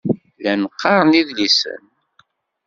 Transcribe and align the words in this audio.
Llan 0.41 0.61
qqaren 0.71 1.17
idlisen. 1.21 1.83